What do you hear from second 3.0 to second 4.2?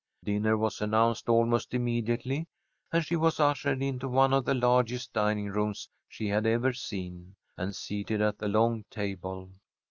she was ushered into